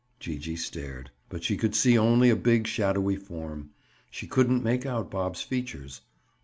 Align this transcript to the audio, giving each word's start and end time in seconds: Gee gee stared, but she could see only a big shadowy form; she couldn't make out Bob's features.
Gee 0.19 0.39
gee 0.39 0.55
stared, 0.55 1.11
but 1.29 1.43
she 1.43 1.55
could 1.55 1.75
see 1.75 1.95
only 1.95 2.31
a 2.31 2.35
big 2.35 2.65
shadowy 2.65 3.15
form; 3.17 3.69
she 4.09 4.25
couldn't 4.25 4.63
make 4.63 4.83
out 4.83 5.11
Bob's 5.11 5.43
features. 5.43 6.01